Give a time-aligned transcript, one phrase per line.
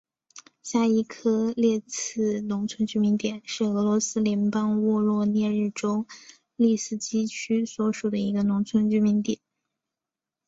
[0.63, 6.07] 下伊科列茨农村居民点是俄罗斯联邦沃罗涅日州
[6.55, 9.37] 利斯基区所属的一个农村居民点。